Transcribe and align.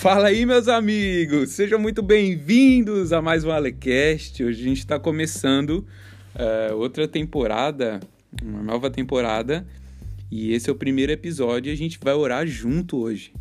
Fala 0.00 0.28
aí, 0.28 0.46
meus 0.46 0.68
amigos! 0.68 1.50
Sejam 1.50 1.76
muito 1.76 2.02
bem-vindos 2.02 3.12
a 3.12 3.20
mais 3.20 3.42
um 3.42 3.50
Alecast. 3.50 4.44
Hoje 4.44 4.60
a 4.60 4.64
gente 4.64 4.78
está 4.78 4.96
começando 4.96 5.84
uh, 6.36 6.76
outra 6.76 7.08
temporada, 7.08 7.98
uma 8.40 8.62
nova 8.62 8.88
temporada, 8.90 9.66
e 10.30 10.52
esse 10.52 10.70
é 10.70 10.72
o 10.72 10.76
primeiro 10.76 11.10
episódio 11.10 11.68
e 11.68 11.72
a 11.72 11.76
gente 11.76 11.98
vai 12.00 12.14
orar 12.14 12.46
junto 12.46 12.96
hoje. 12.96 13.32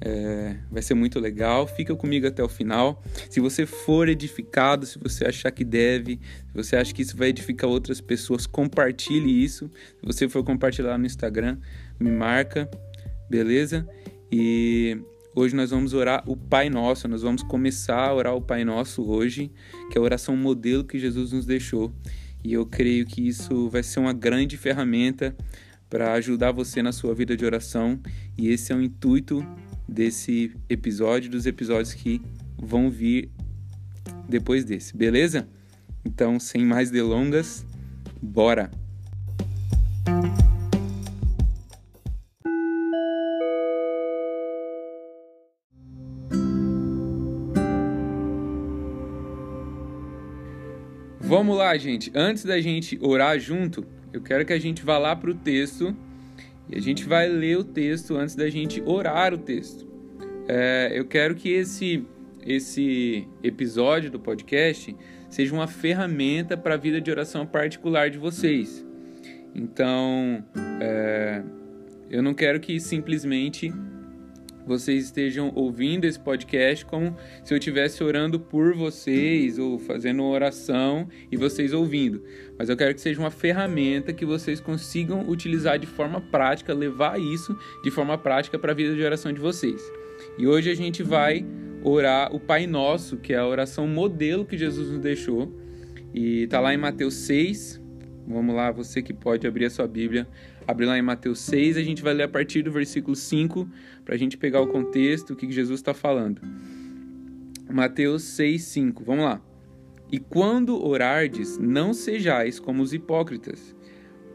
É, 0.00 0.56
vai 0.72 0.82
ser 0.82 0.94
muito 0.94 1.20
legal. 1.20 1.68
Fica 1.68 1.94
comigo 1.94 2.26
até 2.26 2.42
o 2.42 2.48
final. 2.48 3.00
Se 3.30 3.38
você 3.38 3.64
for 3.64 4.08
edificado, 4.08 4.84
se 4.84 4.98
você 4.98 5.24
achar 5.24 5.52
que 5.52 5.62
deve, 5.62 6.18
se 6.48 6.52
você 6.52 6.74
acha 6.74 6.92
que 6.92 7.02
isso 7.02 7.16
vai 7.16 7.28
edificar 7.28 7.70
outras 7.70 8.00
pessoas, 8.00 8.44
compartilhe 8.44 9.44
isso. 9.44 9.70
Se 10.00 10.04
você 10.04 10.28
for 10.28 10.42
compartilhar 10.42 10.98
no 10.98 11.06
Instagram, 11.06 11.58
me 12.00 12.10
marca, 12.10 12.68
beleza? 13.30 13.88
E 14.32 14.98
hoje 15.34 15.54
nós 15.54 15.70
vamos 15.70 15.94
orar 15.94 16.22
o 16.26 16.36
Pai 16.36 16.68
Nosso. 16.70 17.08
Nós 17.08 17.22
vamos 17.22 17.42
começar 17.42 18.08
a 18.08 18.14
orar 18.14 18.34
o 18.34 18.40
Pai 18.40 18.64
Nosso 18.64 19.02
hoje, 19.02 19.50
que 19.90 19.98
é 19.98 20.00
a 20.00 20.04
oração 20.04 20.36
modelo 20.36 20.84
que 20.84 20.98
Jesus 20.98 21.32
nos 21.32 21.46
deixou. 21.46 21.92
E 22.44 22.52
eu 22.52 22.66
creio 22.66 23.06
que 23.06 23.26
isso 23.26 23.68
vai 23.68 23.82
ser 23.82 24.00
uma 24.00 24.12
grande 24.12 24.56
ferramenta 24.56 25.36
para 25.88 26.14
ajudar 26.14 26.52
você 26.52 26.82
na 26.82 26.92
sua 26.92 27.14
vida 27.14 27.36
de 27.36 27.44
oração. 27.44 28.00
E 28.36 28.48
esse 28.48 28.72
é 28.72 28.76
o 28.76 28.82
intuito 28.82 29.46
desse 29.88 30.52
episódio, 30.68 31.30
dos 31.30 31.46
episódios 31.46 31.94
que 31.94 32.20
vão 32.56 32.90
vir 32.90 33.30
depois 34.28 34.64
desse, 34.64 34.96
beleza? 34.96 35.48
Então, 36.04 36.40
sem 36.40 36.64
mais 36.64 36.90
delongas, 36.90 37.66
bora! 38.20 38.81
Vamos 51.42 51.58
lá, 51.58 51.76
gente. 51.76 52.08
Antes 52.14 52.44
da 52.44 52.60
gente 52.60 52.96
orar 53.02 53.36
junto, 53.36 53.84
eu 54.12 54.20
quero 54.20 54.46
que 54.46 54.52
a 54.52 54.60
gente 54.60 54.84
vá 54.84 54.96
lá 54.96 55.16
para 55.16 55.28
o 55.28 55.34
texto 55.34 55.92
e 56.68 56.78
a 56.78 56.80
gente 56.80 57.04
vai 57.04 57.28
ler 57.28 57.58
o 57.58 57.64
texto 57.64 58.14
antes 58.14 58.36
da 58.36 58.48
gente 58.48 58.80
orar 58.82 59.34
o 59.34 59.38
texto. 59.38 59.84
É, 60.46 60.92
eu 60.94 61.04
quero 61.04 61.34
que 61.34 61.48
esse, 61.50 62.06
esse 62.46 63.26
episódio 63.42 64.08
do 64.08 64.20
podcast 64.20 64.94
seja 65.28 65.52
uma 65.52 65.66
ferramenta 65.66 66.56
para 66.56 66.74
a 66.74 66.76
vida 66.76 67.00
de 67.00 67.10
oração 67.10 67.44
particular 67.44 68.08
de 68.08 68.18
vocês. 68.18 68.86
Então, 69.52 70.44
é, 70.80 71.42
eu 72.08 72.22
não 72.22 72.34
quero 72.34 72.60
que 72.60 72.78
simplesmente 72.78 73.74
vocês 74.66 75.06
estejam 75.06 75.52
ouvindo 75.54 76.04
esse 76.04 76.18
podcast 76.18 76.84
como 76.86 77.16
se 77.42 77.52
eu 77.52 77.58
estivesse 77.58 78.02
orando 78.02 78.38
por 78.38 78.74
vocês 78.74 79.58
ou 79.58 79.78
fazendo 79.78 80.22
oração 80.24 81.08
e 81.30 81.36
vocês 81.36 81.72
ouvindo. 81.72 82.22
Mas 82.58 82.68
eu 82.68 82.76
quero 82.76 82.94
que 82.94 83.00
seja 83.00 83.20
uma 83.20 83.30
ferramenta 83.30 84.12
que 84.12 84.24
vocês 84.24 84.60
consigam 84.60 85.28
utilizar 85.28 85.78
de 85.78 85.86
forma 85.86 86.20
prática, 86.20 86.72
levar 86.72 87.20
isso 87.20 87.56
de 87.82 87.90
forma 87.90 88.16
prática 88.16 88.58
para 88.58 88.72
a 88.72 88.74
vida 88.74 88.94
de 88.94 89.02
oração 89.02 89.32
de 89.32 89.40
vocês. 89.40 89.82
E 90.38 90.46
hoje 90.46 90.70
a 90.70 90.74
gente 90.74 91.02
vai 91.02 91.44
orar 91.82 92.34
o 92.34 92.38
Pai 92.38 92.66
Nosso, 92.66 93.16
que 93.16 93.32
é 93.32 93.38
a 93.38 93.46
oração 93.46 93.86
modelo 93.86 94.44
que 94.44 94.56
Jesus 94.56 94.90
nos 94.90 95.00
deixou. 95.00 95.52
E 96.14 96.44
está 96.44 96.60
lá 96.60 96.72
em 96.72 96.78
Mateus 96.78 97.14
6. 97.14 97.80
Vamos 98.26 98.54
lá, 98.54 98.70
você 98.70 99.02
que 99.02 99.12
pode 99.12 99.46
abrir 99.46 99.64
a 99.64 99.70
sua 99.70 99.88
Bíblia 99.88 100.28
Abre 100.66 100.86
lá 100.86 100.96
em 100.96 101.02
Mateus 101.02 101.40
6, 101.40 101.76
a 101.76 101.82
gente 101.82 102.02
vai 102.02 102.14
ler 102.14 102.24
a 102.24 102.28
partir 102.28 102.62
do 102.62 102.70
versículo 102.70 103.16
5 103.16 103.68
para 104.04 104.14
a 104.14 104.18
gente 104.18 104.36
pegar 104.36 104.60
o 104.60 104.68
contexto, 104.68 105.32
o 105.32 105.36
que 105.36 105.50
Jesus 105.50 105.80
está 105.80 105.92
falando. 105.92 106.40
Mateus 107.70 108.22
6, 108.22 108.62
5, 108.62 109.04
vamos 109.04 109.24
lá. 109.24 109.40
E 110.10 110.18
quando 110.18 110.84
orardes, 110.84 111.58
não 111.58 111.94
sejais 111.94 112.60
como 112.60 112.82
os 112.82 112.92
hipócritas, 112.92 113.74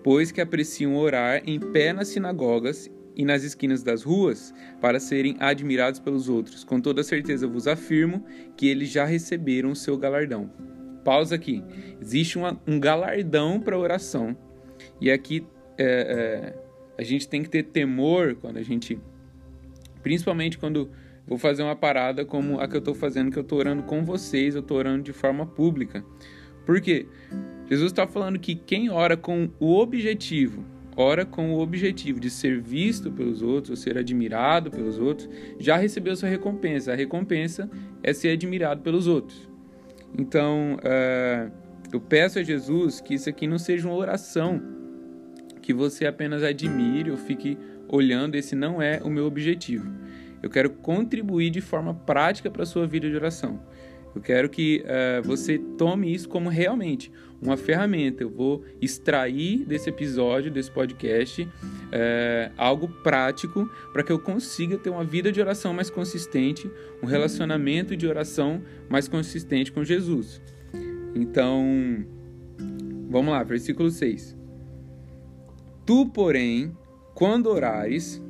pois 0.03 0.31
que 0.31 0.41
apreciam 0.41 0.95
orar 0.95 1.41
em 1.45 1.59
pé 1.59 1.93
nas 1.93 2.07
sinagogas 2.07 2.89
e 3.15 3.23
nas 3.23 3.43
esquinas 3.43 3.83
das 3.83 4.03
ruas, 4.03 4.53
para 4.81 4.99
serem 4.99 5.35
admirados 5.39 5.99
pelos 5.99 6.29
outros. 6.29 6.63
Com 6.63 6.79
toda 6.79 7.03
certeza 7.03 7.47
vos 7.47 7.67
afirmo 7.67 8.23
que 8.55 8.67
eles 8.67 8.89
já 8.89 9.05
receberam 9.05 9.71
o 9.71 9.75
seu 9.75 9.97
galardão. 9.97 10.51
Pausa 11.03 11.35
aqui. 11.35 11.63
Existe 12.01 12.37
uma, 12.37 12.59
um 12.67 12.79
galardão 12.79 13.59
para 13.59 13.77
oração. 13.77 14.37
E 15.01 15.09
aqui 15.09 15.45
é, 15.77 15.83
é, 15.85 16.53
a 16.97 17.03
gente 17.03 17.27
tem 17.27 17.43
que 17.43 17.49
ter 17.49 17.63
temor 17.63 18.35
quando 18.35 18.57
a 18.57 18.63
gente. 18.63 18.99
Principalmente 20.01 20.57
quando 20.57 20.89
vou 21.27 21.37
fazer 21.37 21.63
uma 21.63 21.75
parada 21.75 22.23
como 22.23 22.59
a 22.59 22.67
que 22.67 22.75
eu 22.75 22.79
estou 22.79 22.95
fazendo, 22.95 23.31
que 23.31 23.37
eu 23.37 23.43
estou 23.43 23.59
orando 23.59 23.83
com 23.83 24.03
vocês, 24.03 24.55
eu 24.55 24.61
estou 24.61 24.77
orando 24.77 25.03
de 25.03 25.13
forma 25.13 25.45
pública. 25.45 26.03
Por 26.65 26.79
quê? 26.81 27.05
Jesus 27.69 27.91
está 27.91 28.07
falando 28.07 28.39
que 28.39 28.55
quem 28.55 28.89
ora 28.89 29.17
com 29.17 29.49
o 29.59 29.77
objetivo, 29.77 30.63
ora 30.95 31.25
com 31.25 31.53
o 31.53 31.59
objetivo 31.59 32.19
de 32.19 32.29
ser 32.29 32.61
visto 32.61 33.11
pelos 33.11 33.41
outros, 33.41 33.71
ou 33.71 33.75
ser 33.75 33.97
admirado 33.97 34.71
pelos 34.71 34.97
outros, 34.97 35.29
já 35.59 35.75
recebeu 35.75 36.15
sua 36.15 36.29
recompensa. 36.29 36.93
A 36.93 36.95
recompensa 36.95 37.69
é 38.01 38.13
ser 38.13 38.29
admirado 38.29 38.81
pelos 38.81 39.07
outros. 39.07 39.49
Então, 40.17 40.77
uh, 40.77 41.51
eu 41.91 41.99
peço 41.99 42.39
a 42.39 42.43
Jesus 42.43 43.01
que 43.01 43.13
isso 43.13 43.29
aqui 43.29 43.45
não 43.45 43.59
seja 43.59 43.87
uma 43.87 43.95
oração 43.95 44.76
que 45.67 45.73
você 45.73 46.05
apenas 46.05 46.43
admire 46.43 47.11
ou 47.11 47.17
fique 47.17 47.57
olhando, 47.89 48.35
esse 48.35 48.55
não 48.55 48.81
é 48.81 49.01
o 49.03 49.09
meu 49.09 49.25
objetivo. 49.25 49.85
Eu 50.41 50.49
quero 50.49 50.69
contribuir 50.69 51.49
de 51.49 51.59
forma 51.59 51.93
prática 51.93 52.49
para 52.49 52.63
a 52.63 52.65
sua 52.65 52.87
vida 52.87 53.09
de 53.09 53.13
oração. 53.17 53.59
Eu 54.15 54.21
quero 54.21 54.47
que 54.47 54.81
uh, 54.85 55.21
você 55.27 55.57
tome 55.77 56.13
isso 56.13 56.29
como 56.29 56.47
realmente 56.47 57.11
uma 57.41 57.57
ferramenta. 57.57 58.23
Eu 58.23 58.29
vou 58.29 58.63
extrair 58.79 59.65
desse 59.65 59.89
episódio, 59.89 60.49
desse 60.49 60.71
podcast, 60.71 61.41
uh, 61.41 61.49
algo 62.55 62.87
prático 62.87 63.69
para 63.91 64.03
que 64.03 64.11
eu 64.13 64.19
consiga 64.19 64.77
ter 64.77 64.89
uma 64.89 65.03
vida 65.03 65.33
de 65.33 65.41
oração 65.41 65.73
mais 65.73 65.89
consistente, 65.89 66.71
um 67.03 67.05
relacionamento 67.05 67.93
de 67.93 68.07
oração 68.07 68.63
mais 68.87 69.09
consistente 69.09 69.69
com 69.69 69.83
Jesus. 69.83 70.41
Então, 71.13 72.05
vamos 73.09 73.33
lá, 73.33 73.43
versículo 73.43 73.91
6. 73.91 74.36
Tu, 75.87 76.05
porém, 76.07 76.75
quando 77.15 77.47
orares, 77.47 78.21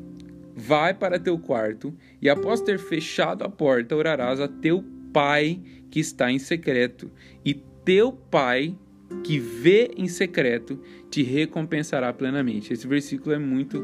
vai 0.56 0.94
para 0.94 1.19
teu 1.19 1.40
quarto 1.40 1.94
e 2.22 2.29
após 2.29 2.62
ter 2.62 2.78
fechado 2.78 3.44
a 3.44 3.50
porta, 3.50 3.95
orarás 3.95 4.40
a 4.40 4.47
teu 4.47 4.84
pai 5.12 5.59
que 5.90 6.00
está 6.00 6.31
em 6.31 6.38
secreto, 6.38 7.12
e 7.44 7.56
teu 7.84 8.12
pai 8.12 8.75
que 9.23 9.40
vê 9.40 9.90
em 9.97 10.07
secreto 10.07 10.79
te 11.09 11.23
recompensará 11.23 12.13
plenamente. 12.13 12.73
Esse 12.73 12.88
versículo 12.88 13.34
é 13.34 13.40
muito 13.40 13.84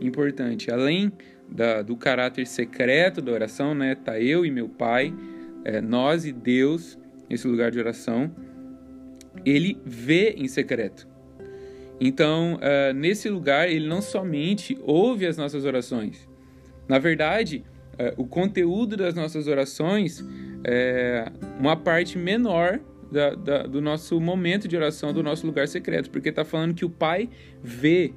importante. 0.00 0.70
Além 0.70 1.12
da, 1.48 1.82
do 1.82 1.96
caráter 1.96 2.46
secreto 2.46 3.22
da 3.22 3.30
oração, 3.30 3.74
né? 3.74 3.94
Tá 3.94 4.18
eu 4.18 4.44
e 4.44 4.50
meu 4.50 4.68
pai, 4.68 5.14
é, 5.64 5.80
nós 5.80 6.24
e 6.24 6.32
Deus 6.32 6.98
nesse 7.30 7.46
lugar 7.46 7.70
de 7.70 7.78
oração. 7.78 8.34
Ele 9.44 9.78
vê 9.84 10.30
em 10.30 10.48
secreto. 10.48 11.11
Então, 12.00 12.54
uh, 12.54 12.92
nesse 12.94 13.28
lugar, 13.28 13.68
ele 13.68 13.86
não 13.86 14.02
somente 14.02 14.76
ouve 14.82 15.26
as 15.26 15.36
nossas 15.36 15.64
orações. 15.64 16.28
Na 16.88 16.98
verdade, 16.98 17.64
uh, 17.94 18.20
o 18.20 18.26
conteúdo 18.26 18.96
das 18.96 19.14
nossas 19.14 19.46
orações 19.46 20.24
é 20.64 21.30
uma 21.58 21.76
parte 21.76 22.18
menor 22.18 22.80
da, 23.10 23.34
da, 23.34 23.62
do 23.64 23.80
nosso 23.80 24.18
momento 24.20 24.66
de 24.66 24.76
oração, 24.76 25.12
do 25.12 25.22
nosso 25.22 25.46
lugar 25.46 25.68
secreto, 25.68 26.10
porque 26.10 26.30
está 26.30 26.44
falando 26.44 26.74
que 26.74 26.84
o 26.84 26.90
Pai 26.90 27.28
vê, 27.62 28.12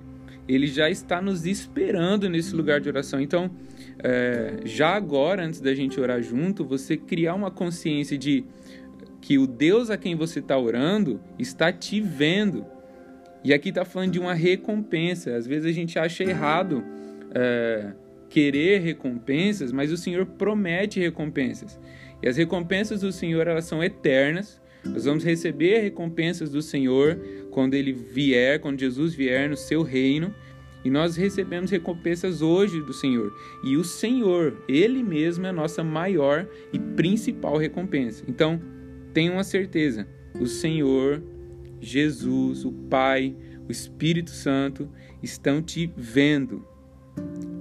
ele 0.47 0.68
já 0.68 0.90
está 0.90 1.22
nos 1.22 1.46
esperando 1.46 2.29
nesse 2.29 2.55
lugar 2.55 2.79
de 2.79 2.88
oração. 2.88 3.20
Então, 3.20 3.52
é, 3.99 4.61
já 4.64 4.96
agora, 4.96 5.46
antes 5.46 5.59
da 5.59 5.76
gente 5.76 5.99
orar 5.99 6.22
junto, 6.22 6.64
você 6.64 6.96
criar 6.96 7.35
uma 7.35 7.52
consciência 7.52 8.17
de 8.17 8.46
que 9.20 9.38
o 9.38 9.46
Deus 9.46 9.90
a 9.90 9.97
quem 9.97 10.16
você 10.16 10.40
está 10.40 10.58
orando 10.58 11.20
está 11.38 11.73
te 11.73 11.99
vendo 11.99 12.66
e 13.46 13.53
aqui 13.53 13.70
está 13.70 13.86
falando 13.86 14.12
de 14.12 14.20
uma 14.20 14.34
recompensa. 14.34 15.36
Às 15.36 15.46
vezes 15.46 15.68
a 15.68 15.72
gente 15.72 16.00
acha 16.00 16.24
errado 16.24 16.84
é, 17.32 17.92
querer 18.28 18.80
recompensas, 18.80 19.72
mas 19.72 19.92
o 19.92 19.97
Senhor 19.97 20.26
promete 20.26 21.00
recompensas. 21.00 21.80
E 22.24 22.28
as 22.28 22.38
recompensas 22.38 23.02
do 23.02 23.12
Senhor 23.12 23.47
elas 23.47 23.66
são 23.66 23.84
eternas. 23.84 24.59
Nós 24.84 25.06
vamos 25.06 25.24
receber 25.24 25.80
recompensas 25.82 26.50
do 26.50 26.59
Senhor 26.59 27.20
quando 27.52 27.76
Ele 27.76 27.94
vier, 27.94 28.59
quando 28.59 28.80
Jesus 28.80 29.14
vier 29.14 29.47
no 29.47 29.56
seu 29.56 29.84
reino. 29.84 30.34
E 30.84 30.90
nós 30.90 31.16
recebemos 31.16 31.70
recompensas 31.70 32.42
hoje 32.42 32.82
do 32.82 32.94
Senhor. 32.94 33.32
E 33.64 33.78
o 33.78 33.84
Senhor, 33.84 34.58
Ele 34.68 35.03
mesmo 35.03 35.46
é 35.46 35.50
a 35.50 35.53
nossa 35.53 35.84
maior 35.84 36.47
e 36.74 36.80
principal 36.80 37.58
recompensa. 37.58 38.24
Então, 38.28 38.59
tenha 39.14 39.32
uma 39.32 39.44
certeza: 39.44 40.08
o 40.40 40.47
Senhor 40.47 41.22
Jesus, 41.85 42.66
o 42.66 42.72
Pai, 42.72 43.35
o 43.67 43.72
Espírito 43.72 44.32
Santo 44.32 44.90
estão 45.22 45.61
te 45.61 45.91
vendo. 45.96 46.67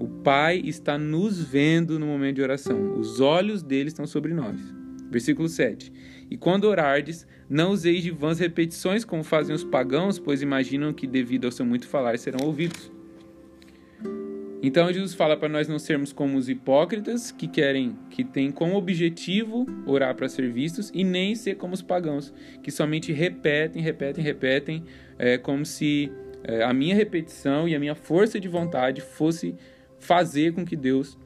O 0.00 0.08
Pai 0.08 0.62
está 0.64 0.96
nos 0.96 1.38
vendo 1.38 1.98
no 1.98 2.06
momento 2.06 2.36
de 2.36 2.42
oração. 2.42 2.98
Os 2.98 3.20
olhos 3.20 3.62
dele 3.62 3.88
estão 3.88 4.06
sobre 4.06 4.32
nós. 4.32 4.58
Versículo 5.10 5.48
7. 5.48 5.92
E 6.30 6.36
quando 6.36 6.64
orardes, 6.64 7.26
não 7.48 7.72
useis 7.72 8.02
de 8.02 8.10
vãs 8.10 8.38
repetições 8.38 9.04
como 9.04 9.22
fazem 9.22 9.54
os 9.54 9.62
pagãos, 9.62 10.18
pois 10.18 10.42
imaginam 10.42 10.92
que 10.92 11.06
devido 11.06 11.44
ao 11.44 11.52
seu 11.52 11.66
muito 11.66 11.86
falar 11.86 12.18
serão 12.18 12.46
ouvidos. 12.46 12.93
Então 14.66 14.90
Jesus 14.90 15.12
fala 15.12 15.36
para 15.36 15.46
nós 15.46 15.68
não 15.68 15.78
sermos 15.78 16.10
como 16.10 16.38
os 16.38 16.48
hipócritas 16.48 17.30
que 17.30 17.46
querem, 17.46 17.98
que 18.08 18.24
têm 18.24 18.50
como 18.50 18.76
objetivo 18.76 19.66
orar 19.84 20.14
para 20.14 20.26
ser 20.26 20.50
vistos, 20.50 20.90
e 20.94 21.04
nem 21.04 21.34
ser 21.34 21.56
como 21.56 21.74
os 21.74 21.82
pagãos 21.82 22.32
que 22.62 22.70
somente 22.70 23.12
repetem, 23.12 23.82
repetem, 23.82 24.24
repetem, 24.24 24.82
é, 25.18 25.36
como 25.36 25.66
se 25.66 26.10
é, 26.42 26.64
a 26.64 26.72
minha 26.72 26.94
repetição 26.94 27.68
e 27.68 27.74
a 27.74 27.78
minha 27.78 27.94
força 27.94 28.40
de 28.40 28.48
vontade 28.48 29.02
fosse 29.02 29.54
fazer 29.98 30.54
com 30.54 30.64
que 30.64 30.76
Deus 30.76 31.18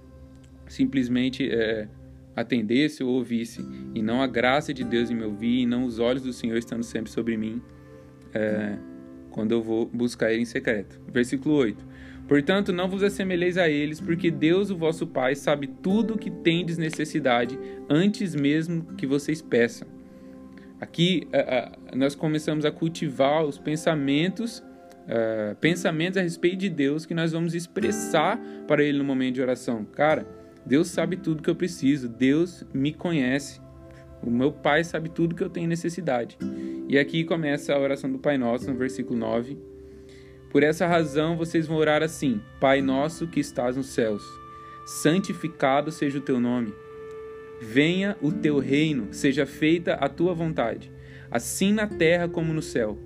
simplesmente 0.67 1.49
é, 1.49 1.87
atendesse 2.35 3.05
ou 3.05 3.11
ouvisse, 3.11 3.65
e 3.95 4.03
não 4.03 4.21
a 4.21 4.27
graça 4.27 4.75
de 4.75 4.83
Deus 4.83 5.13
em 5.13 5.15
me 5.15 5.23
ouvir, 5.23 5.61
e 5.61 5.67
não 5.67 5.85
os 5.85 6.01
olhos 6.01 6.25
do 6.25 6.33
Senhor 6.33 6.57
estando 6.57 6.83
sempre 6.83 7.09
sobre 7.09 7.37
mim, 7.37 7.63
é, 8.35 8.77
quando 9.31 9.53
eu 9.53 9.63
vou 9.63 9.87
buscar 9.87 10.33
Ele 10.33 10.43
em 10.43 10.45
secreto. 10.45 11.01
Versículo 11.07 11.55
8. 11.55 11.87
Portanto, 12.29 12.75
não 12.75 12.87
vos 12.87 13.03
assemelheis 13.03 13.57
a 13.57 13.71
eles, 13.71 14.03
porque 14.03 14.31
Deus, 14.31 14.69
o 14.69 14.77
vosso 14.77 15.07
Pai, 15.07 15.35
sabe 15.35 15.67
tudo 15.67 16.15
o 16.15 16.19
que 16.19 16.31
tendes 16.31 16.77
necessidade 16.77 17.59
antes 17.89 18.35
mesmo 18.35 18.85
que 18.97 19.07
vocês 19.07 19.41
peçam. 19.41 19.89
Aqui 20.79 21.27
nós 21.97 22.15
começamos 22.15 22.67
a 22.67 22.71
cultivar 22.71 23.45
os 23.45 23.59
pensamentos, 23.59 24.59
uh, 24.59 25.57
pensamentos 25.57 26.19
a 26.19 26.23
respeito 26.23 26.59
de 26.59 26.69
Deus 26.69 27.07
que 27.07 27.15
nós 27.15 27.33
vamos 27.33 27.55
expressar 27.55 28.39
para 28.67 28.85
Ele 28.85 28.99
no 28.99 29.05
momento 29.05 29.37
de 29.37 29.43
oração. 29.43 29.85
Cara, 29.87 30.27
Deus 30.67 30.89
sabe 30.89 31.17
tudo 31.17 31.43
que 31.43 31.49
eu 31.49 31.57
preciso, 31.57 32.11
Deus 32.11 32.63
me 32.75 32.93
conhece. 32.93 33.59
O 34.23 34.31
meu 34.31 34.53
Pai 34.53 34.85
sabe 34.85 35.09
tudo 35.09 35.35
que 35.35 35.43
eu 35.43 35.49
tenho 35.49 35.67
necessidade. 35.67 36.37
E 36.89 36.99
aqui 36.99 37.25
começa 37.25 37.73
a 37.73 37.81
oração 37.81 38.13
do 38.13 38.19
Pai 38.19 38.37
Nosso, 38.37 38.71
no 38.71 38.77
versículo 38.77 39.19
9 39.19 39.78
por 40.51 40.63
essa 40.63 40.87
razão 40.87 41.37
vocês 41.37 41.67
vão 41.67 41.77
orar 41.77 42.03
assim: 42.03 42.41
Pai 42.61 42.81
nosso 42.81 43.27
que 43.27 43.41
estás 43.41 43.77
nos 43.77 43.89
céus, 43.89 44.23
santificado 44.87 45.93
seja 45.93 46.19
o 46.19 46.23
teu 46.23 46.41
nome. 46.41 46.73
Venha 47.61 48.17
o 48.23 48.33
teu 48.33 48.59
reino, 48.59 49.09
seja 49.11 49.45
feita 49.45 49.95
a 49.95 50.09
tua 50.09 50.33
vontade, 50.33 50.93
assim 51.31 51.73
na 51.73 51.87
terra 51.87 52.29
como 52.29 52.55
no 52.55 52.63
céu. 52.63 52.99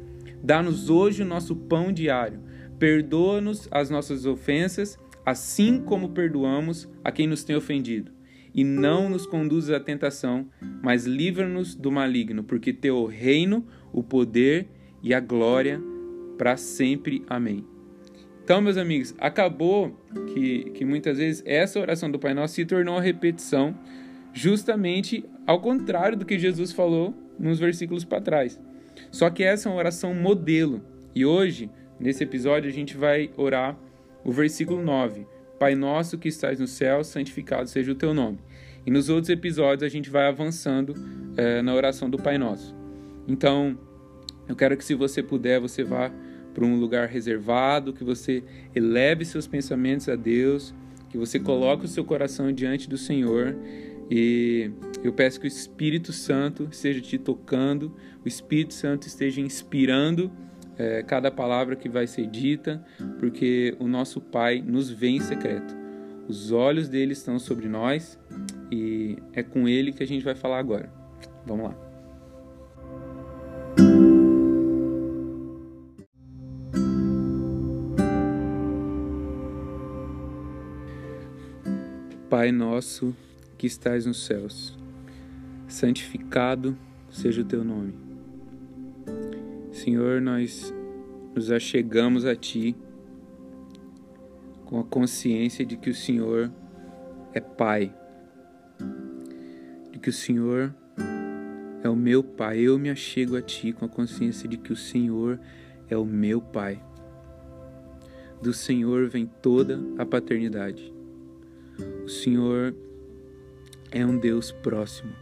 Dá-nos 0.43 0.91
hoje 0.91 1.23
o 1.23 1.27
nosso 1.27 1.57
pão 1.57 1.93
diário. 1.93 2.41
Perdoa-nos 2.79 3.69
as 3.71 3.91
nossas 3.91 4.27
ofensas, 4.27 4.99
assim 5.25 5.81
como 5.81 6.11
perdoamos 6.11 6.89
a 7.03 7.13
quem 7.13 7.27
nos 7.27 7.45
tem 7.45 7.57
ofendido. 7.57 8.13
E 8.55 8.65
não 8.65 9.09
nos 9.09 9.25
conduzas 9.25 9.75
à 9.75 9.81
tentação, 9.81 10.49
mas 10.83 11.07
livra-nos 11.07 11.75
do 11.75 11.91
maligno, 11.91 12.45
porque 12.45 12.73
teu 12.73 13.07
reino, 13.07 13.67
o 13.93 14.03
poder 14.03 14.69
e 15.03 15.15
a 15.15 15.21
glória 15.21 15.81
para 16.43 16.57
sempre. 16.57 17.23
Amém. 17.29 17.65
Então, 18.43 18.61
meus 18.61 18.77
amigos, 18.77 19.15
acabou 19.21 19.97
que, 20.35 20.71
que 20.71 20.85
muitas 20.85 21.19
vezes 21.19 21.41
essa 21.47 21.79
oração 21.79 22.11
do 22.11 22.19
Pai 22.19 22.35
Nosso 22.35 22.55
se 22.55 22.65
tornou 22.65 22.97
uma 22.97 23.01
repetição, 23.01 23.73
justamente 24.33 25.25
ao 25.47 25.61
contrário 25.61 26.19
do 26.19 26.27
que 26.27 26.37
Jesus 26.37 26.73
falou 26.73 27.15
nos 27.39 27.61
versículos 27.61 28.05
para 28.05 28.21
trás. 28.21 28.59
Só 29.13 29.31
que 29.31 29.45
essa 29.45 29.69
é 29.69 29.73
uma 29.73 29.79
oração 29.79 30.17
modelo. 30.17 30.83
E 31.15 31.25
hoje, 31.25 31.71
nesse 32.01 32.25
episódio, 32.25 32.69
a 32.69 32.73
gente 32.73 32.97
vai 32.97 33.31
orar 33.37 33.79
o 34.25 34.33
versículo 34.33 34.83
9: 34.83 35.25
Pai 35.61 35.77
nosso 35.77 36.19
que 36.19 36.27
estás 36.27 36.59
no 36.59 36.67
céu, 36.67 37.05
santificado 37.05 37.69
seja 37.69 37.93
o 37.93 37.95
teu 37.95 38.13
nome. 38.13 38.41
E 38.85 38.91
nos 38.91 39.09
outros 39.09 39.29
episódios 39.31 39.85
a 39.85 39.89
gente 39.89 40.11
vai 40.11 40.27
avançando 40.27 40.93
é, 41.37 41.63
na 41.63 41.73
oração 41.73 42.11
do 42.11 42.19
Pai 42.19 42.37
Nosso. 42.37 42.75
Então, 43.29 43.79
eu 44.49 44.57
quero 44.57 44.77
que, 44.77 44.85
se 44.85 44.95
você 44.95 45.23
puder, 45.23 45.61
você 45.61 45.85
vá 45.85 46.11
para 46.53 46.65
um 46.65 46.79
lugar 46.79 47.09
reservado, 47.09 47.93
que 47.93 48.05
você 48.05 48.43
eleve 48.75 49.25
seus 49.25 49.47
pensamentos 49.47 50.09
a 50.09 50.17
Deus, 50.17 50.75
que 51.09 51.19
você 51.19 51.39
coloque 51.39 51.85
o 51.85 51.89
seu 51.89 52.05
coração 52.05 52.53
diante 52.53 52.89
do 52.89 52.97
Senhor. 52.97 53.57
E 54.11 54.71
eu 55.03 55.13
peço 55.13 55.41
que 55.41 55.47
o 55.47 55.49
Espírito 55.49 56.13
Santo 56.13 56.69
esteja 56.71 57.01
te 57.01 57.19
tocando, 57.19 57.95
o 58.25 58.29
Espírito 58.29 58.75
Santo 58.75 59.07
esteja 59.07 59.41
inspirando 59.41 60.31
é, 60.79 61.03
cada 61.03 61.31
palavra 61.31 61.77
que 61.77 61.89
vai 61.89 62.07
ser 62.07 62.27
dita, 62.27 62.85
porque 63.19 63.77
o 63.79 63.87
nosso 63.87 64.21
Pai 64.21 64.63
nos 64.67 64.91
vê 64.91 65.09
em 65.09 65.21
secreto. 65.21 65.75
Os 66.29 66.51
olhos 66.53 66.89
dele 66.89 67.13
estão 67.13 67.39
sobre 67.39 67.69
nós 67.69 68.19
e 68.71 69.17
é 69.33 69.43
com 69.43 69.69
ele 69.69 69.93
que 69.93 70.03
a 70.03 70.07
gente 70.07 70.25
vai 70.25 70.35
falar 70.35 70.59
agora. 70.59 70.93
Vamos 71.47 71.67
lá. 71.67 71.92
Pai 82.33 82.51
nosso 82.51 83.15
que 83.59 83.67
estais 83.67 84.07
nos 84.07 84.25
céus, 84.25 84.75
santificado 85.69 86.75
seja 87.11 87.43
o 87.43 87.45
teu 87.45 87.63
nome. 87.63 87.93
Senhor, 89.71 90.19
nós 90.23 90.73
nos 91.35 91.51
achegamos 91.51 92.25
a 92.25 92.35
Ti 92.35 92.75
com 94.65 94.81
a 94.81 94.83
consciência 94.83 95.63
de 95.63 95.77
que 95.77 95.91
o 95.91 95.95
Senhor 95.95 96.51
é 97.35 97.41
Pai, 97.41 97.95
de 99.91 99.99
que 99.99 100.09
o 100.09 100.13
Senhor 100.15 100.75
é 101.85 101.89
o 101.91 101.95
meu 101.95 102.25
Pai. 102.25 102.61
Eu 102.61 102.79
me 102.79 102.89
achego 102.89 103.37
a 103.37 103.43
Ti 103.43 103.75
com 103.75 103.85
a 103.85 103.91
consciência 103.91 104.49
de 104.49 104.57
que 104.57 104.73
o 104.73 104.77
Senhor 104.77 105.39
é 105.87 105.99
o 105.99 106.07
meu 106.07 106.41
Pai. 106.41 106.83
Do 108.41 108.55
Senhor 108.55 109.07
vem 109.07 109.27
toda 109.27 109.79
a 109.99 110.07
paternidade. 110.07 111.02
O 112.05 112.09
Senhor 112.09 112.75
é 113.91 114.05
um 114.05 114.19
Deus 114.19 114.51
próximo. 114.51 115.13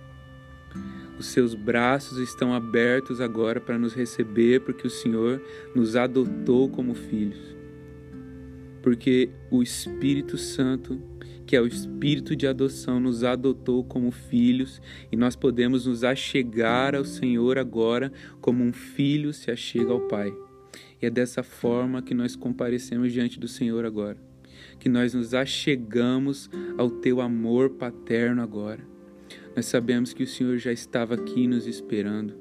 Os 1.18 1.26
seus 1.26 1.54
braços 1.54 2.16
estão 2.16 2.54
abertos 2.54 3.20
agora 3.20 3.60
para 3.60 3.78
nos 3.78 3.92
receber, 3.92 4.60
porque 4.60 4.86
o 4.86 4.90
Senhor 4.90 5.42
nos 5.74 5.94
adotou 5.94 6.68
como 6.70 6.94
filhos. 6.94 7.54
Porque 8.82 9.28
o 9.50 9.62
Espírito 9.62 10.38
Santo, 10.38 10.98
que 11.44 11.55
é 11.55 11.60
o 11.60 11.67
Espírito 11.67 12.34
de 12.34 12.46
adoção, 12.46 12.98
nos 12.98 13.22
adotou 13.22 13.84
como 13.84 14.10
filhos 14.10 14.81
e 15.12 15.17
nós 15.17 15.36
podemos 15.36 15.84
nos 15.84 16.05
achegar 16.05 16.94
ao 16.94 17.05
Senhor 17.05 17.58
agora 17.58 18.10
como 18.40 18.64
um 18.64 18.72
filho 18.72 19.34
se 19.34 19.50
achega 19.50 19.93
ao 19.93 20.00
Pai. 20.08 20.32
E 21.02 21.05
é 21.05 21.10
dessa 21.10 21.43
forma 21.43 22.00
que 22.00 22.14
nós 22.14 22.34
comparecemos 22.34 23.12
diante 23.12 23.38
do 23.38 23.48
Senhor 23.48 23.84
agora 23.84 24.17
que 24.79 24.88
nós 24.88 25.14
nos 25.14 25.34
achegamos 25.34 26.50
ao 26.76 26.90
teu 26.90 27.20
amor 27.20 27.70
paterno 27.70 28.43
agora. 28.43 28.86
Nós 29.55 29.67
sabemos 29.67 30.12
que 30.12 30.22
o 30.22 30.26
Senhor 30.26 30.58
já 30.58 30.72
estava 30.72 31.14
aqui 31.14 31.46
nos 31.46 31.67
esperando, 31.67 32.34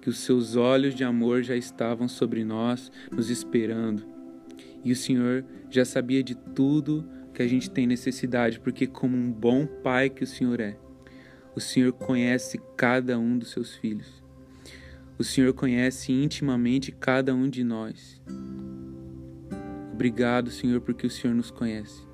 que 0.00 0.08
os 0.08 0.18
seus 0.18 0.56
olhos 0.56 0.94
de 0.94 1.04
amor 1.04 1.42
já 1.42 1.56
estavam 1.56 2.08
sobre 2.08 2.44
nós, 2.44 2.90
nos 3.10 3.30
esperando. 3.30 4.04
E 4.84 4.92
o 4.92 4.96
Senhor 4.96 5.44
já 5.70 5.84
sabia 5.84 6.22
de 6.22 6.34
tudo 6.34 7.04
que 7.32 7.42
a 7.42 7.48
gente 7.48 7.70
tem 7.70 7.86
necessidade, 7.86 8.60
porque, 8.60 8.86
como 8.86 9.16
um 9.16 9.32
bom 9.32 9.66
pai 9.66 10.10
que 10.10 10.24
o 10.24 10.26
Senhor 10.26 10.60
é, 10.60 10.76
o 11.54 11.60
Senhor 11.60 11.92
conhece 11.92 12.60
cada 12.76 13.18
um 13.18 13.38
dos 13.38 13.50
seus 13.50 13.74
filhos. 13.74 14.22
O 15.18 15.24
Senhor 15.24 15.52
conhece 15.52 16.12
intimamente 16.12 16.90
cada 16.90 17.34
um 17.34 17.48
de 17.48 17.62
nós. 17.62 18.20
Obrigado, 19.92 20.50
Senhor, 20.50 20.80
porque 20.80 21.06
o 21.06 21.10
Senhor 21.10 21.34
nos 21.34 21.50
conhece. 21.50 22.06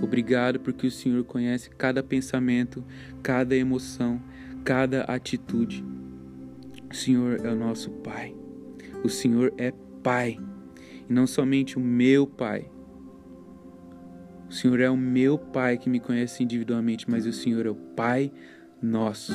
Obrigado 0.00 0.60
porque 0.60 0.86
o 0.86 0.90
Senhor 0.90 1.24
conhece 1.24 1.68
cada 1.70 2.02
pensamento, 2.02 2.84
cada 3.22 3.56
emoção, 3.56 4.22
cada 4.64 5.02
atitude. 5.02 5.84
O 6.90 6.94
Senhor 6.94 7.44
é 7.44 7.50
o 7.50 7.56
nosso 7.56 7.90
Pai. 7.90 8.34
O 9.04 9.08
Senhor 9.08 9.52
é 9.58 9.72
Pai. 10.02 10.38
E 11.08 11.12
não 11.12 11.26
somente 11.26 11.76
o 11.76 11.80
meu 11.80 12.26
Pai. 12.26 12.70
O 14.48 14.52
Senhor 14.52 14.80
é 14.80 14.88
o 14.88 14.96
meu 14.96 15.38
Pai 15.38 15.76
que 15.76 15.90
me 15.90 16.00
conhece 16.00 16.42
individualmente, 16.42 17.08
mas 17.08 17.26
o 17.26 17.32
Senhor 17.32 17.66
é 17.66 17.70
o 17.70 17.74
Pai 17.74 18.32
nosso. 18.82 19.32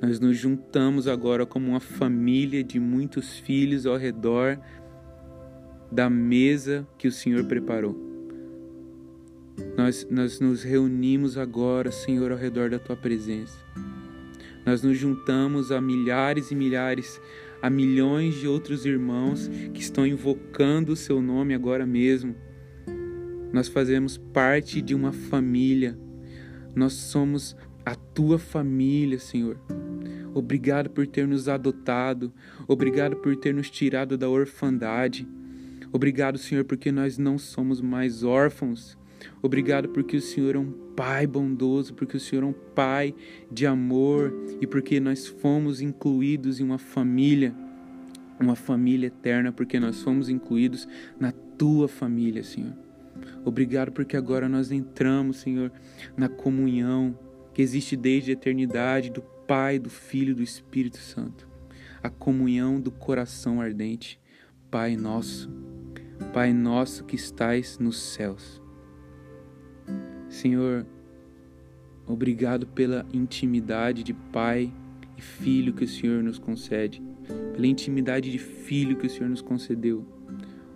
Nós 0.00 0.20
nos 0.20 0.36
juntamos 0.36 1.08
agora 1.08 1.44
como 1.44 1.70
uma 1.70 1.80
família 1.80 2.62
de 2.62 2.78
muitos 2.78 3.38
filhos 3.38 3.86
ao 3.86 3.96
redor 3.96 4.60
da 5.90 6.08
mesa 6.10 6.86
que 6.96 7.08
o 7.08 7.12
Senhor 7.12 7.44
preparou. 7.44 7.96
Nós, 9.76 10.06
nós 10.10 10.40
nos 10.40 10.62
reunimos 10.62 11.36
agora, 11.36 11.90
Senhor, 11.90 12.30
ao 12.30 12.38
redor 12.38 12.70
da 12.70 12.78
tua 12.78 12.96
presença. 12.96 13.58
Nós 14.64 14.82
nos 14.82 14.98
juntamos 14.98 15.72
a 15.72 15.80
milhares 15.80 16.50
e 16.50 16.54
milhares, 16.54 17.20
a 17.62 17.70
milhões 17.70 18.34
de 18.34 18.46
outros 18.46 18.84
irmãos 18.84 19.48
que 19.72 19.80
estão 19.80 20.06
invocando 20.06 20.92
o 20.92 20.96
seu 20.96 21.20
nome 21.22 21.54
agora 21.54 21.86
mesmo, 21.86 22.34
Nós 23.52 23.66
fazemos 23.66 24.18
parte 24.18 24.82
de 24.82 24.94
uma 24.94 25.10
família. 25.10 25.98
Nós 26.74 26.92
somos 26.92 27.56
a 27.84 27.94
tua 27.94 28.38
família, 28.38 29.18
Senhor. 29.18 29.58
Obrigado 30.34 30.90
por 30.90 31.06
ter 31.06 31.26
nos 31.26 31.48
adotado. 31.48 32.30
Obrigado 32.66 33.16
por 33.16 33.34
ter 33.36 33.54
nos 33.54 33.70
tirado 33.70 34.18
da 34.18 34.28
orfandade. 34.28 35.26
Obrigado, 35.92 36.38
Senhor, 36.38 36.64
porque 36.64 36.92
nós 36.92 37.18
não 37.18 37.38
somos 37.38 37.80
mais 37.80 38.22
órfãos. 38.22 38.98
Obrigado 39.42 39.88
porque 39.88 40.16
o 40.16 40.20
Senhor 40.20 40.54
é 40.54 40.58
um 40.58 40.88
Pai 40.94 41.26
bondoso, 41.28 41.94
porque 41.94 42.16
o 42.16 42.20
Senhor 42.20 42.42
é 42.42 42.46
um 42.46 42.52
Pai 42.52 43.14
de 43.50 43.66
amor 43.66 44.34
e 44.60 44.66
porque 44.66 44.98
nós 44.98 45.26
fomos 45.26 45.80
incluídos 45.80 46.60
em 46.60 46.64
uma 46.64 46.78
família, 46.78 47.54
uma 48.38 48.56
família 48.56 49.06
eterna, 49.06 49.52
porque 49.52 49.78
nós 49.78 50.02
fomos 50.02 50.28
incluídos 50.28 50.88
na 51.18 51.30
tua 51.30 51.88
família, 51.88 52.42
Senhor. 52.42 52.76
Obrigado 53.44 53.92
porque 53.92 54.16
agora 54.16 54.48
nós 54.48 54.70
entramos, 54.70 55.38
Senhor, 55.38 55.72
na 56.16 56.28
comunhão 56.28 57.18
que 57.54 57.62
existe 57.62 57.96
desde 57.96 58.30
a 58.30 58.34
eternidade 58.34 59.10
do 59.10 59.22
Pai, 59.22 59.78
do 59.78 59.90
Filho 59.90 60.32
e 60.32 60.34
do 60.34 60.42
Espírito 60.42 60.98
Santo. 60.98 61.48
A 62.02 62.10
comunhão 62.10 62.80
do 62.80 62.90
coração 62.90 63.60
ardente. 63.60 64.20
Pai 64.70 64.96
nosso, 64.96 65.50
Pai 66.32 66.52
nosso 66.52 67.04
que 67.04 67.16
estais 67.16 67.78
nos 67.78 67.98
céus. 67.98 68.60
Senhor, 70.28 70.86
obrigado 72.06 72.66
pela 72.66 73.06
intimidade 73.12 74.02
de 74.02 74.12
Pai 74.12 74.72
e 75.16 75.22
Filho 75.22 75.72
que 75.72 75.84
o 75.84 75.88
Senhor 75.88 76.22
nos 76.22 76.38
concede, 76.38 77.02
pela 77.54 77.66
intimidade 77.66 78.30
de 78.30 78.38
Filho 78.38 78.96
que 78.96 79.06
o 79.06 79.10
Senhor 79.10 79.28
nos 79.28 79.42
concedeu. 79.42 80.06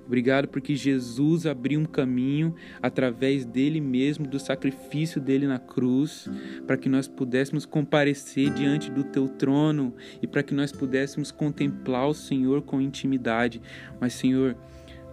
Obrigado 0.07 0.49
porque 0.49 0.77
Jesus 0.77 1.47
abriu 1.47 1.81
um 1.81 1.85
caminho 1.85 2.55
através 2.83 3.45
dele 3.45 3.81
mesmo, 3.81 4.27
do 4.27 4.39
sacrifício 4.39 5.21
dele 5.21 5.47
na 5.47 5.59
cruz, 5.59 6.29
para 6.67 6.77
que 6.77 6.89
nós 6.89 7.09
pudéssemos 7.09 7.65
comparecer 7.65 8.53
diante 8.53 8.91
do 8.91 9.05
teu 9.05 9.29
trono 9.29 9.95
e 10.21 10.27
para 10.27 10.43
que 10.43 10.53
nós 10.53 10.73
pudéssemos 10.73 11.31
contemplar 11.31 12.09
o 12.09 12.15
Senhor 12.15 12.63
com 12.63 12.81
intimidade. 12.81 13.63
Mas, 14.01 14.13
Senhor, 14.13 14.57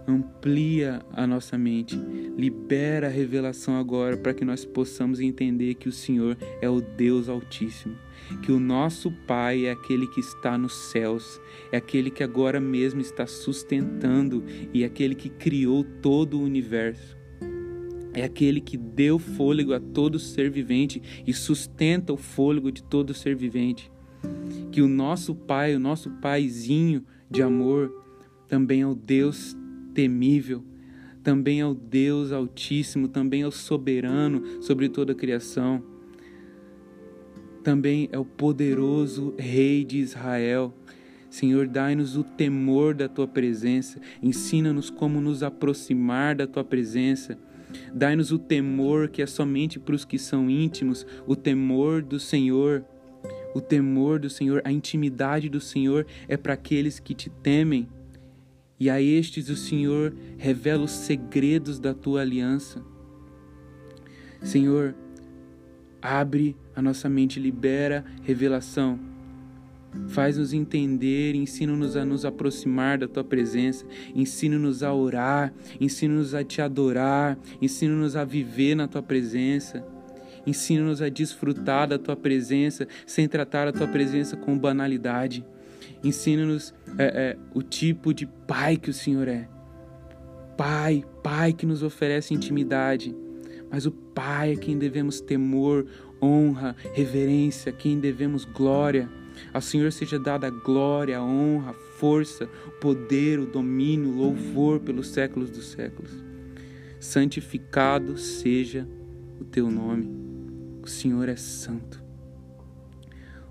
amplia 0.08 1.02
a 1.14 1.28
nossa 1.28 1.58
mente, 1.58 1.96
libera 2.38 3.08
a 3.08 3.10
revelação 3.10 3.78
agora 3.78 4.18
para 4.18 4.34
que 4.34 4.46
nós 4.46 4.66
possamos 4.66 5.20
entender 5.20 5.76
que 5.76 5.90
o 5.90 5.92
Senhor 5.92 6.38
é 6.62 6.70
o 6.70 6.82
Deus 6.82 7.30
Altíssimo, 7.30 7.96
que 8.42 8.52
o 8.52 8.60
nosso 8.60 9.12
Pai 9.28 9.66
é 9.66 9.72
aquele 9.72 10.08
que 10.08 10.20
está 10.20 10.58
nos 10.58 10.74
céus, 10.74 11.40
é 11.72 11.78
aquele 11.78 12.10
que 12.10 12.24
agora 12.24 12.60
mesmo 12.60 13.02
está 13.02 13.28
sustentando 13.28 14.44
e 14.74 14.84
é 14.84 14.86
aquele 14.86 15.16
que 15.16 15.30
criou 15.30 15.84
todo 15.84 16.40
o 16.40 16.44
universo. 16.44 17.18
É 18.14 18.24
aquele 18.24 18.60
que 18.60 18.76
deu 18.76 19.20
fôlego 19.20 19.74
a 19.74 19.80
todo 19.80 20.18
ser 20.18 20.50
vivente 20.50 21.02
e 21.26 21.34
sustenta 21.34 22.12
o 22.12 22.18
fôlego 22.18 22.72
de 22.72 22.84
todo 22.84 23.14
ser 23.14 23.36
vivente. 23.36 23.92
Que 24.72 24.82
o 24.82 24.88
nosso 24.88 25.36
Pai, 25.36 25.76
o 25.76 25.80
nosso 25.80 26.10
Paizinho 26.20 27.06
de 27.30 27.44
amor, 27.44 27.94
também 28.48 28.82
é 28.82 28.88
o 28.88 28.96
Deus 28.96 29.56
temível, 29.94 30.64
também 31.24 31.60
é 31.60 31.66
o 31.66 31.74
Deus 31.74 32.32
Altíssimo, 32.32 33.08
também 33.08 33.42
é 33.42 33.48
o 33.48 33.52
soberano 33.52 34.62
sobre 34.62 34.88
toda 34.88 35.12
a 35.12 35.16
criação, 35.16 35.84
também 37.64 38.10
é 38.12 38.18
o 38.18 38.26
poderoso 38.26 39.34
Rei 39.38 39.84
de 39.84 39.98
Israel. 39.98 40.74
Senhor, 41.30 41.68
dai-nos 41.68 42.16
o 42.16 42.24
temor 42.24 42.96
da 42.96 43.08
tua 43.08 43.28
presença, 43.28 44.00
ensina-nos 44.24 44.90
como 44.90 45.22
nos 45.22 45.44
aproximar 45.44 46.36
da 46.36 46.48
tua 46.48 46.64
presença. 46.64 47.38
Dai-nos 47.94 48.32
o 48.32 48.40
temor 48.40 49.10
que 49.10 49.22
é 49.22 49.28
somente 49.28 49.78
para 49.78 49.94
os 49.94 50.04
que 50.04 50.18
são 50.18 50.50
íntimos, 50.50 51.06
o 51.28 51.36
temor 51.36 52.02
do 52.02 52.20
Senhor. 52.20 52.84
O 53.54 53.62
temor 53.62 54.20
do 54.20 54.30
Senhor, 54.30 54.62
a 54.64 54.72
intimidade 54.72 55.50
do 55.50 55.60
Senhor 55.60 56.08
é 56.28 56.38
para 56.38 56.54
aqueles 56.54 57.00
que 57.00 57.14
te 57.14 57.30
temem 57.30 57.88
e 58.80 58.90
a 58.90 59.02
estes 59.02 59.50
o 59.50 59.56
Senhor 59.56 60.16
revela 60.38 60.84
os 60.84 60.92
segredos 60.92 61.80
da 61.80 61.94
tua 61.94 62.22
aliança. 62.22 62.82
Senhor, 64.42 64.96
abre 66.02 66.56
a 66.76 66.82
nossa 66.82 67.10
mente, 67.10 67.40
libera 67.40 68.06
revelação. 68.24 69.00
Faz-nos 70.10 70.54
entender, 70.54 71.36
ensina-nos 71.36 71.98
a 71.98 72.06
nos 72.06 72.24
aproximar 72.24 73.00
da 73.00 73.08
tua 73.08 73.24
presença, 73.24 73.86
ensina-nos 74.16 74.84
a 74.84 74.94
orar, 74.94 75.52
ensina-nos 75.82 76.34
a 76.36 76.44
te 76.44 76.62
adorar, 76.62 77.38
ensina-nos 77.62 78.16
a 78.16 78.24
viver 78.24 78.76
na 78.76 78.88
tua 78.88 79.02
presença. 79.02 79.84
Ensina-nos 80.48 81.02
a 81.02 81.10
desfrutar 81.10 81.88
da 81.88 81.98
tua 81.98 82.16
presença 82.16 82.88
sem 83.06 83.28
tratar 83.28 83.68
a 83.68 83.74
tua 83.74 83.88
presença 83.88 84.38
com 84.38 84.58
banalidade. 84.58 85.44
Ensina-nos 86.04 86.74
é, 86.98 87.04
é, 87.04 87.38
o 87.54 87.62
tipo 87.62 88.14
de 88.14 88.26
pai 88.26 88.78
que 88.78 88.90
o 88.90 88.94
Senhor 88.94 89.28
é. 89.28 89.48
Pai, 90.58 91.04
pai 91.24 91.54
que 91.54 91.66
nos 91.66 91.84
oferece 91.84 92.34
intimidade. 92.34 93.16
Mas 93.72 93.86
o 93.86 93.92
pai 93.92 94.54
é 94.54 94.56
quem 94.56 94.78
devemos 94.78 95.22
temor, 95.22 95.86
honra, 96.22 96.76
reverência, 96.94 97.72
quem 97.72 98.00
devemos 98.00 98.46
glória. 98.46 99.10
Ao 99.54 99.62
Senhor 99.62 99.92
seja 99.92 100.20
dada 100.20 100.50
glória, 100.50 101.22
honra, 101.22 101.74
força, 101.98 102.48
poder, 102.82 103.40
o 103.40 103.46
domínio, 103.46 104.12
louvor 104.12 104.80
pelos 104.80 105.10
séculos 105.10 105.50
dos 105.50 105.68
séculos. 105.68 106.12
Santificado 107.00 108.18
seja 108.18 108.88
o 109.40 109.46
teu 109.46 109.70
nome. 109.70 110.10
O 110.82 110.88
Senhor 110.88 111.30
é 111.30 111.36
santo. 111.36 112.04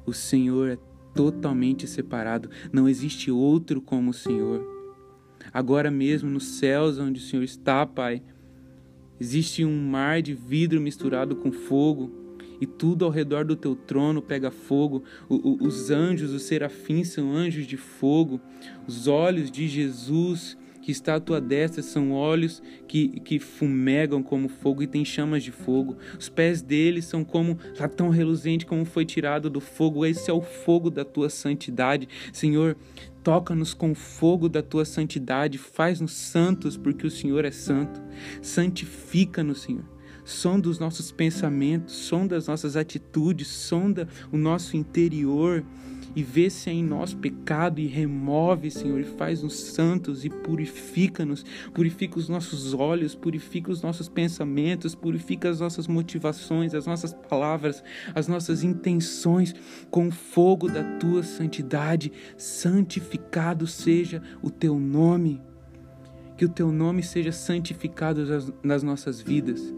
O 0.04 0.12
Senhor 0.12 0.68
é 0.70 0.78
totalmente 1.14 1.86
separado. 1.86 2.50
Não 2.72 2.88
existe 2.88 3.30
outro 3.30 3.80
como 3.80 4.10
o 4.10 4.14
Senhor. 4.14 4.66
Agora 5.52 5.90
mesmo 5.90 6.28
nos 6.30 6.44
céus 6.44 6.98
onde 6.98 7.20
o 7.20 7.22
Senhor 7.22 7.42
está, 7.42 7.86
Pai, 7.86 8.22
existe 9.20 9.64
um 9.64 9.88
mar 9.88 10.20
de 10.20 10.34
vidro 10.34 10.80
misturado 10.80 11.36
com 11.36 11.50
fogo 11.50 12.10
e 12.60 12.66
tudo 12.66 13.04
ao 13.04 13.10
redor 13.10 13.44
do 13.44 13.56
teu 13.56 13.74
trono 13.74 14.20
pega 14.20 14.50
fogo. 14.50 15.04
O, 15.28 15.34
o, 15.34 15.66
os 15.66 15.90
anjos, 15.90 16.32
os 16.32 16.42
serafins 16.42 17.08
são 17.08 17.32
anjos 17.32 17.66
de 17.66 17.76
fogo. 17.76 18.40
Os 18.86 19.06
olhos 19.06 19.50
de 19.50 19.68
Jesus 19.68 20.56
que 20.88 20.92
está 20.92 21.16
à 21.16 21.20
tua 21.20 21.38
destra 21.38 21.82
são 21.82 22.12
olhos 22.12 22.62
que, 22.86 23.20
que 23.20 23.38
fumegam 23.38 24.22
como 24.22 24.48
fogo 24.48 24.82
e 24.82 24.86
têm 24.86 25.04
chamas 25.04 25.42
de 25.42 25.52
fogo. 25.52 25.98
Os 26.18 26.30
pés 26.30 26.62
dele 26.62 27.02
são 27.02 27.22
como 27.22 27.58
latão 27.78 28.08
reluzente, 28.08 28.64
como 28.64 28.86
foi 28.86 29.04
tirado 29.04 29.50
do 29.50 29.60
fogo. 29.60 30.06
Esse 30.06 30.30
é 30.30 30.32
o 30.32 30.40
fogo 30.40 30.88
da 30.88 31.04
tua 31.04 31.28
santidade. 31.28 32.08
Senhor, 32.32 32.74
toca-nos 33.22 33.74
com 33.74 33.90
o 33.90 33.94
fogo 33.94 34.48
da 34.48 34.62
tua 34.62 34.86
santidade, 34.86 35.58
faz-nos 35.58 36.12
santos, 36.12 36.74
porque 36.74 37.06
o 37.06 37.10
Senhor 37.10 37.44
é 37.44 37.50
santo. 37.50 38.00
Santifica-nos, 38.40 39.60
Senhor 39.60 39.84
sonda 40.24 40.68
os 40.68 40.78
nossos 40.78 41.10
pensamentos, 41.10 41.94
sonda 41.94 42.36
as 42.36 42.46
nossas 42.46 42.76
atitudes, 42.76 43.48
sonda 43.48 44.06
o 44.30 44.36
nosso 44.36 44.76
interior 44.76 45.64
e 46.14 46.22
vê 46.22 46.48
se 46.50 46.70
é 46.70 46.72
em 46.72 46.82
nós 46.82 47.14
pecado 47.14 47.80
e 47.80 47.86
remove, 47.86 48.70
Senhor, 48.70 49.00
e 49.00 49.04
faz-nos 49.04 49.54
santos 49.54 50.24
e 50.24 50.30
purifica-nos, 50.30 51.44
purifica 51.72 52.18
os 52.18 52.28
nossos 52.28 52.74
olhos, 52.74 53.14
purifica 53.14 53.70
os 53.70 53.82
nossos 53.82 54.08
pensamentos, 54.08 54.94
purifica 54.94 55.48
as 55.48 55.60
nossas 55.60 55.86
motivações, 55.86 56.74
as 56.74 56.86
nossas 56.86 57.12
palavras, 57.12 57.82
as 58.14 58.26
nossas 58.28 58.62
intenções 58.62 59.54
com 59.90 60.08
o 60.08 60.12
fogo 60.12 60.68
da 60.68 60.82
tua 60.98 61.22
santidade. 61.22 62.12
Santificado 62.36 63.66
seja 63.66 64.22
o 64.42 64.50
teu 64.50 64.78
nome. 64.78 65.40
Que 66.36 66.44
o 66.44 66.48
teu 66.48 66.70
nome 66.70 67.02
seja 67.02 67.32
santificado 67.32 68.24
nas 68.62 68.82
nossas 68.82 69.20
vidas. 69.20 69.74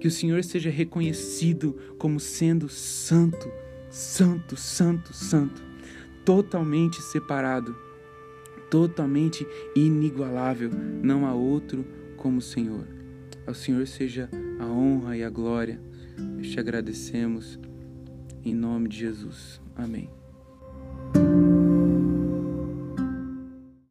Que 0.00 0.08
o 0.08 0.10
Senhor 0.10 0.42
seja 0.42 0.68
reconhecido 0.68 1.78
como 1.98 2.18
sendo 2.18 2.68
santo 2.68 3.63
santo, 3.94 4.56
santo, 4.56 5.14
santo, 5.14 5.62
totalmente 6.24 7.00
separado, 7.00 7.76
totalmente 8.68 9.46
inigualável, 9.76 10.68
não 11.00 11.24
há 11.24 11.32
outro 11.32 11.86
como 12.16 12.38
o 12.38 12.42
Senhor. 12.42 12.88
Ao 13.46 13.54
Senhor 13.54 13.86
seja 13.86 14.28
a 14.58 14.66
honra 14.66 15.16
e 15.16 15.22
a 15.22 15.30
glória. 15.30 15.80
Te 16.42 16.58
agradecemos 16.58 17.56
em 18.44 18.52
nome 18.52 18.88
de 18.88 18.98
Jesus. 18.98 19.60
Amém. 19.76 20.10